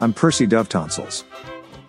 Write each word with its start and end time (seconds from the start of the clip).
I'm 0.00 0.14
Percy 0.14 0.46
Dovetonsils. 0.46 1.24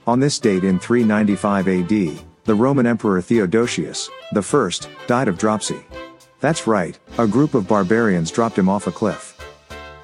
On 0.06 0.20
this 0.20 0.38
date 0.38 0.66
in 0.66 0.80
395 0.80 1.70
AD, 1.70 2.26
the 2.44 2.54
Roman 2.54 2.86
Emperor 2.86 3.22
Theodosius 3.22 4.10
I 4.36 4.70
died 5.08 5.30
of 5.30 5.38
dropsy. 5.38 5.80
That's 6.42 6.68
right, 6.68 7.00
a 7.18 7.26
group 7.26 7.54
of 7.54 7.66
barbarians 7.66 8.32
dropped 8.32 8.58
him 8.58 8.68
off 8.68 8.88
a 8.88 8.92
cliff. 8.92 9.40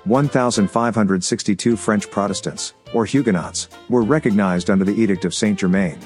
1,562 0.06 1.76
French 1.76 2.10
Protestants, 2.10 2.76
or 2.94 3.04
Huguenots, 3.04 3.68
were 3.90 4.04
recognized 4.04 4.70
under 4.70 4.86
the 4.86 4.96
Edict 4.96 5.26
of 5.26 5.34
Saint 5.34 5.60
Germain. 5.60 6.00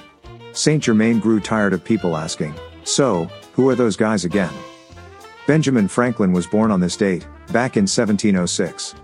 Saint 0.54 0.82
Germain 0.82 1.19
grew 1.19 1.39
tired 1.39 1.74
of 1.74 1.83
people 1.83 2.18
asking, 2.18 2.56
So, 2.83 3.29
who 3.54 3.69
are 3.69 3.75
those 3.75 3.96
guys 3.96 4.25
again? 4.25 4.54
Benjamin 5.46 5.88
Franklin 5.88 6.33
was 6.33 6.47
born 6.47 6.71
on 6.71 6.79
this 6.79 6.97
date, 6.97 7.28
back 7.51 7.78
in 7.78 7.83
1706. 7.83 8.96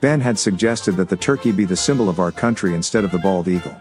Ben 0.00 0.20
had 0.20 0.38
suggested 0.38 0.96
that 0.96 1.08
the 1.08 1.16
turkey 1.16 1.52
be 1.52 1.64
the 1.64 1.76
symbol 1.76 2.08
of 2.08 2.20
our 2.20 2.32
country 2.32 2.74
instead 2.74 3.04
of 3.04 3.10
the 3.10 3.18
bald 3.18 3.48
eagle. 3.48 3.76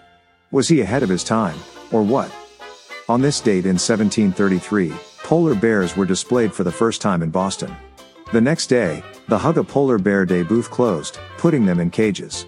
Was 0.52 0.68
he 0.68 0.82
ahead 0.82 1.04
of 1.04 1.10
his 1.10 1.24
time, 1.24 1.58
or 1.92 2.04
what? 2.04 2.32
On 3.08 3.22
this 3.22 3.40
date 3.40 3.66
in 3.66 3.78
1733, 3.78 4.94
polar 5.24 5.56
bears 5.56 5.96
were 5.96 6.06
displayed 6.06 6.54
for 6.54 6.64
the 6.64 6.72
first 6.72 7.02
time 7.02 7.22
in 7.22 7.30
Boston. 7.30 7.76
The 8.34 8.42
next 8.42 8.68
day, 8.68 9.02
the 9.28 9.38
Hug 9.38 9.58
a 9.58 9.64
Polar 9.64 9.98
Bear 9.98 10.26
Day 10.26 10.44
booth 10.44 10.70
closed, 10.70 11.18
putting 11.38 11.66
them 11.66 11.80
in 11.80 11.90
cages. 11.90 12.46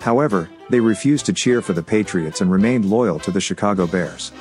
However, 0.00 0.48
they 0.68 0.80
refused 0.80 1.26
to 1.26 1.32
cheer 1.32 1.62
for 1.62 1.72
the 1.72 1.82
Patriots 1.82 2.40
and 2.40 2.50
remained 2.50 2.84
loyal 2.84 3.18
to 3.20 3.30
the 3.30 3.40
Chicago 3.40 3.86
Bears. 3.86 4.32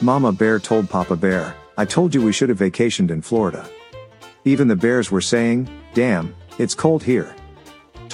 Mama 0.00 0.32
Bear 0.32 0.58
told 0.58 0.90
Papa 0.90 1.16
Bear, 1.16 1.54
I 1.78 1.84
told 1.84 2.14
you 2.14 2.22
we 2.22 2.32
should 2.32 2.48
have 2.48 2.58
vacationed 2.58 3.10
in 3.10 3.22
Florida. 3.22 3.68
Even 4.44 4.68
the 4.68 4.76
bears 4.76 5.10
were 5.10 5.20
saying, 5.20 5.68
damn, 5.94 6.34
it's 6.58 6.74
cold 6.74 7.02
here. 7.02 7.34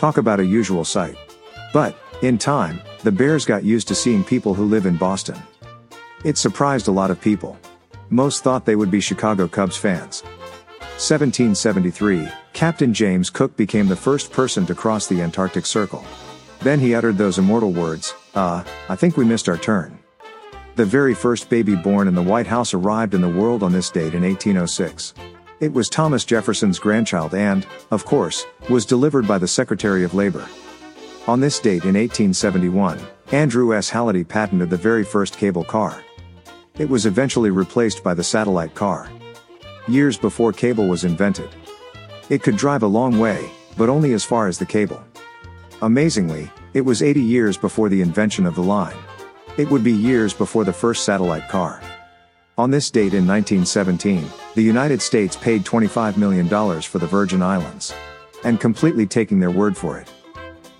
Talk 0.00 0.16
about 0.16 0.40
a 0.40 0.46
usual 0.46 0.86
sight. 0.86 1.14
But, 1.74 1.94
in 2.22 2.38
time, 2.38 2.80
the 3.02 3.12
bears 3.12 3.44
got 3.44 3.64
used 3.64 3.86
to 3.88 3.94
seeing 3.94 4.24
people 4.24 4.54
who 4.54 4.64
live 4.64 4.86
in 4.86 4.96
Boston. 4.96 5.36
It 6.24 6.38
surprised 6.38 6.88
a 6.88 6.90
lot 6.90 7.10
of 7.10 7.20
people. 7.20 7.58
Most 8.08 8.42
thought 8.42 8.64
they 8.64 8.76
would 8.76 8.90
be 8.90 9.02
Chicago 9.02 9.46
Cubs 9.46 9.76
fans. 9.76 10.22
1773, 10.96 12.26
Captain 12.54 12.94
James 12.94 13.28
Cook 13.28 13.54
became 13.58 13.88
the 13.88 13.94
first 13.94 14.32
person 14.32 14.64
to 14.64 14.74
cross 14.74 15.06
the 15.06 15.20
Antarctic 15.20 15.66
Circle. 15.66 16.02
Then 16.60 16.80
he 16.80 16.94
uttered 16.94 17.18
those 17.18 17.38
immortal 17.38 17.70
words, 17.70 18.14
uh, 18.34 18.64
I 18.88 18.96
think 18.96 19.18
we 19.18 19.26
missed 19.26 19.50
our 19.50 19.58
turn. 19.58 19.98
The 20.76 20.86
very 20.86 21.12
first 21.12 21.50
baby 21.50 21.76
born 21.76 22.08
in 22.08 22.14
the 22.14 22.22
White 22.22 22.46
House 22.46 22.72
arrived 22.72 23.12
in 23.12 23.20
the 23.20 23.28
world 23.28 23.62
on 23.62 23.72
this 23.72 23.90
date 23.90 24.14
in 24.14 24.22
1806. 24.22 25.12
It 25.60 25.74
was 25.74 25.90
Thomas 25.90 26.24
Jefferson's 26.24 26.78
grandchild 26.78 27.34
and, 27.34 27.66
of 27.90 28.06
course, 28.06 28.46
was 28.70 28.86
delivered 28.86 29.28
by 29.28 29.36
the 29.36 29.46
Secretary 29.46 30.04
of 30.04 30.14
Labor. 30.14 30.48
On 31.26 31.38
this 31.38 31.58
date 31.58 31.84
in 31.84 31.96
1871, 31.96 32.98
Andrew 33.30 33.76
S. 33.76 33.90
Hallidie 33.90 34.26
patented 34.26 34.70
the 34.70 34.78
very 34.78 35.04
first 35.04 35.36
cable 35.36 35.62
car. 35.62 36.02
It 36.78 36.88
was 36.88 37.04
eventually 37.04 37.50
replaced 37.50 38.02
by 38.02 38.14
the 38.14 38.24
satellite 38.24 38.74
car. 38.74 39.10
Years 39.86 40.16
before 40.16 40.54
cable 40.54 40.88
was 40.88 41.04
invented. 41.04 41.50
It 42.30 42.42
could 42.42 42.56
drive 42.56 42.82
a 42.82 42.86
long 42.86 43.18
way, 43.18 43.50
but 43.76 43.90
only 43.90 44.14
as 44.14 44.24
far 44.24 44.46
as 44.46 44.56
the 44.56 44.64
cable. 44.64 45.04
Amazingly, 45.82 46.50
it 46.72 46.80
was 46.80 47.02
80 47.02 47.20
years 47.20 47.58
before 47.58 47.90
the 47.90 48.00
invention 48.00 48.46
of 48.46 48.54
the 48.54 48.62
line. 48.62 48.96
It 49.58 49.70
would 49.70 49.84
be 49.84 49.92
years 49.92 50.32
before 50.32 50.64
the 50.64 50.72
first 50.72 51.04
satellite 51.04 51.50
car. 51.50 51.82
On 52.56 52.70
this 52.70 52.90
date 52.90 53.12
in 53.12 53.26
1917, 53.26 54.24
the 54.54 54.62
United 54.62 55.00
States 55.00 55.36
paid 55.36 55.64
$25 55.64 56.16
million 56.16 56.48
for 56.82 56.98
the 56.98 57.06
Virgin 57.06 57.42
Islands. 57.42 57.94
And 58.42 58.58
completely 58.58 59.06
taking 59.06 59.38
their 59.38 59.50
word 59.50 59.76
for 59.76 59.98
it. 59.98 60.08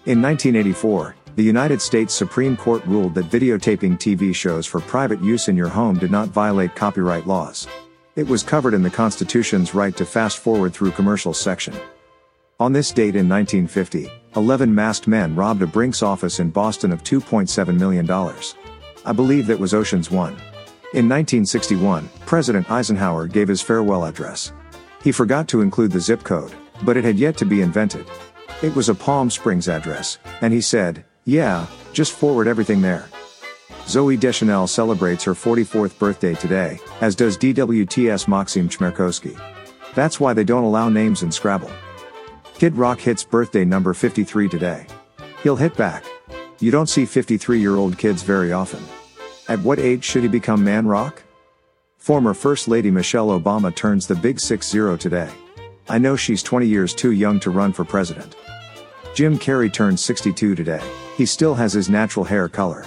In 0.07 0.23
1984, 0.23 1.15
the 1.37 1.43
United 1.43 1.81
States 1.81 2.15
Supreme 2.15 2.56
Court 2.56 2.84
ruled 2.87 3.15
that 3.15 3.31
videotaping 3.31 3.99
TV 3.99 4.34
shows 4.34 4.67
for 4.67 4.81
private 4.81 5.22
use 5.22 5.49
in 5.49 5.56
your 5.56 5.69
home 5.69 5.99
did 5.99 6.11
not 6.11 6.28
violate 6.28 6.75
copyright 6.75 7.27
laws. 7.27 7.69
It 8.17 8.27
was 8.27 8.43
covered 8.43 8.75
in 8.75 8.83
the 8.83 8.91
Constitution's 8.91 9.75
right 9.75 9.97
to 9.97 10.05
fast 10.05 10.39
forward 10.39 10.75
through 10.75 10.91
commercials 10.93 11.39
section. 11.39 11.75
On 12.59 12.73
this 12.73 12.91
date 12.91 13.15
in 13.15 13.28
1950, 13.28 14.11
11 14.37 14.75
masked 14.75 15.06
men 15.06 15.34
robbed 15.37 15.62
a 15.62 15.67
Brinks 15.67 16.03
office 16.03 16.41
in 16.41 16.50
Boston 16.50 16.93
of 16.93 17.05
$2.7 17.05 17.78
million. 17.78 18.11
I 19.06 19.12
believe 19.12 19.47
that 19.47 19.59
was 19.59 19.73
Ocean's 19.73 20.11
1. 20.11 20.37
In 20.93 21.09
1961, 21.09 22.11
President 22.27 22.69
Eisenhower 22.69 23.28
gave 23.28 23.47
his 23.47 23.62
farewell 23.62 24.06
address. 24.06 24.53
He 25.05 25.12
forgot 25.12 25.47
to 25.47 25.61
include 25.61 25.93
the 25.93 26.01
zip 26.01 26.25
code, 26.25 26.53
but 26.83 26.97
it 26.97 27.05
had 27.05 27.17
yet 27.17 27.37
to 27.37 27.45
be 27.45 27.62
invented. 27.62 28.06
It 28.61 28.75
was 28.75 28.89
a 28.89 28.95
Palm 28.95 29.31
Springs 29.31 29.69
address, 29.69 30.19
and 30.41 30.53
he 30.53 30.61
said, 30.61 31.05
Yeah, 31.25 31.67
just 31.93 32.11
forward 32.11 32.49
everything 32.49 32.81
there. 32.81 33.09
Zooey 33.84 34.19
Deschanel 34.19 34.67
celebrates 34.67 35.23
her 35.23 35.33
44th 35.33 35.97
birthday 35.97 36.34
today, 36.34 36.81
as 37.00 37.15
does 37.15 37.39
DWTS 37.39 38.27
Maxim 38.27 38.69
Chmerkovskiy. 38.69 39.41
That's 39.95 40.19
why 40.19 40.33
they 40.33 40.45
don't 40.45 40.65
allow 40.65 40.89
names 40.89 41.23
in 41.23 41.31
Scrabble. 41.31 41.71
Kid 42.55 42.75
Rock 42.75 42.99
hits 42.99 43.23
birthday 43.23 43.65
number 43.65 43.95
53 43.95 44.49
today. 44.49 44.87
He'll 45.45 45.55
hit 45.55 45.77
back. 45.77 46.05
You 46.59 46.73
don't 46.73 46.89
see 46.89 47.06
53 47.06 47.61
year 47.61 47.77
old 47.77 47.97
kids 47.97 48.25
very 48.25 48.53
often. 48.53 48.84
At 49.50 49.59
what 49.62 49.81
age 49.81 50.05
should 50.05 50.22
he 50.22 50.28
become 50.28 50.62
man 50.62 50.87
rock? 50.87 51.25
Former 51.99 52.34
First 52.34 52.69
Lady 52.69 52.88
Michelle 52.88 53.37
Obama 53.37 53.75
turns 53.75 54.06
the 54.06 54.15
big 54.15 54.37
6-0 54.37 54.97
today. 54.97 55.28
I 55.88 55.99
know 55.99 56.15
she's 56.15 56.44
20 56.44 56.69
years 56.69 56.94
too 56.94 57.11
young 57.11 57.41
to 57.41 57.50
run 57.50 57.72
for 57.72 57.84
president. 57.84 58.37
Jim 59.12 59.37
Carrey 59.37 59.71
turns 59.72 60.05
62 60.05 60.55
today. 60.55 60.81
He 61.16 61.27
still 61.27 61.56
has 61.56 61.72
his 61.72 61.91
natural 61.91 62.25
hair 62.25 62.49
color. 62.49 62.87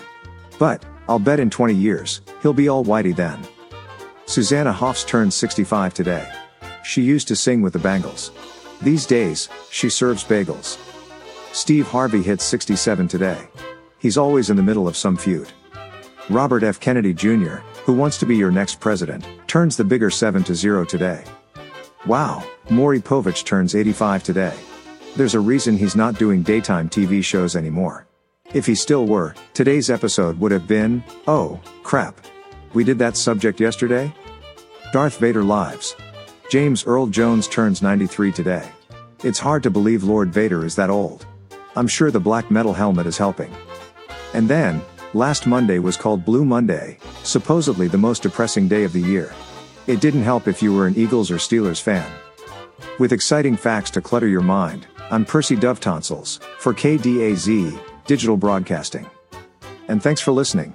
But, 0.58 0.86
I'll 1.10 1.20
bet 1.20 1.42
in 1.42 1.50
20 1.50 1.74
years, 1.74 2.22
he'll 2.42 2.54
be 2.54 2.70
all 2.70 2.86
whitey 2.86 3.14
then. 3.14 3.46
Susanna 4.26 4.72
Hoffs 4.72 5.04
turns 5.04 5.36
65 5.36 5.94
today. 5.94 6.32
She 6.86 7.02
used 7.02 7.28
to 7.28 7.36
sing 7.36 7.62
with 7.62 7.74
the 7.74 7.80
Bangles. 7.80 8.32
These 8.82 9.06
days, 9.06 9.50
she 9.70 9.90
serves 9.90 10.24
bagels. 10.24 10.78
Steve 11.52 11.88
Harvey 11.88 12.22
hits 12.22 12.46
67 12.46 13.10
today. 13.10 13.50
He's 14.00 14.18
always 14.18 14.50
in 14.50 14.56
the 14.56 14.64
middle 14.64 14.88
of 14.88 14.96
some 14.96 15.18
feud. 15.18 15.52
Robert 16.30 16.64
F. 16.64 16.80
Kennedy 16.80 17.14
Jr., 17.14 17.58
who 17.86 17.94
wants 17.94 18.18
to 18.18 18.26
be 18.26 18.38
your 18.38 18.52
next 18.52 18.80
president, 18.80 19.28
turns 19.48 19.76
the 19.76 19.84
bigger 19.84 20.10
7 20.10 20.44
to 20.46 20.56
0 20.56 20.86
today. 20.86 21.24
Wow, 22.06 22.44
Maury 22.70 23.02
Povich 23.02 23.44
turns 23.44 23.76
85 23.76 24.24
today. 24.24 24.54
There's 25.18 25.36
a 25.36 25.40
reason 25.40 25.78
he's 25.78 25.96
not 25.96 26.18
doing 26.18 26.42
daytime 26.42 26.90
TV 26.90 27.24
shows 27.24 27.56
anymore. 27.56 28.08
If 28.54 28.66
he 28.66 28.74
still 28.74 29.06
were, 29.06 29.36
today's 29.54 29.90
episode 29.90 30.40
would 30.40 30.52
have 30.52 30.68
been, 30.68 31.04
oh, 31.28 31.60
crap. 31.84 32.20
We 32.74 32.84
did 32.84 33.00
that 33.00 33.18
subject 33.18 33.60
yesterday? 33.60 34.14
Darth 34.94 35.18
Vader 35.18 35.44
lives. 35.44 35.96
James 36.50 36.86
Earl 36.86 37.08
Jones 37.08 37.48
turns 37.48 37.82
93 37.82 38.32
today. 38.32 38.70
It's 39.24 39.40
hard 39.40 39.64
to 39.64 39.70
believe 39.70 40.04
Lord 40.04 40.34
Vader 40.34 40.66
is 40.66 40.76
that 40.76 40.90
old. 40.90 41.26
I'm 41.76 41.88
sure 41.88 42.12
the 42.12 42.20
black 42.20 42.50
metal 42.50 42.74
helmet 42.74 43.08
is 43.08 43.18
helping. 43.18 43.54
And 44.34 44.48
then, 44.48 44.82
Last 45.16 45.46
Monday 45.46 45.78
was 45.78 45.96
called 45.96 46.26
Blue 46.26 46.44
Monday, 46.44 46.98
supposedly 47.22 47.88
the 47.88 48.00
most 48.00 48.24
depressing 48.24 48.68
day 48.68 48.84
of 48.84 48.94
the 48.94 49.00
year. 49.00 49.32
It 49.86 50.02
didn't 50.02 50.24
help 50.24 50.48
if 50.48 50.64
you 50.64 50.74
were 50.74 50.88
an 50.88 50.98
Eagles 50.98 51.30
or 51.30 51.36
Steelers 51.36 51.80
fan. 51.80 52.12
With 52.98 53.14
exciting 53.14 53.56
facts 53.56 53.92
to 53.92 54.02
clutter 54.02 54.28
your 54.28 54.42
mind, 54.42 54.88
I'm 55.12 55.24
Percy 55.24 55.56
Dovetonsils, 55.56 56.42
for 56.58 56.74
KDAZ, 56.74 57.80
Digital 58.08 58.38
Broadcasting. 58.38 59.06
And 59.88 60.02
thanks 60.02 60.20
for 60.20 60.32
listening. 60.32 60.74